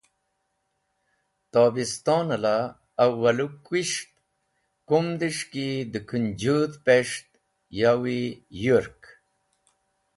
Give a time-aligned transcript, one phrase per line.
[1.51, 2.53] Tobiston la,
[3.03, 4.09] awalũ kis̃ht
[4.87, 7.27] kumdes̃h ki dẽ Kũnjũdh pes̃ht,
[7.79, 8.19] yowi
[8.63, 8.99] yũrk.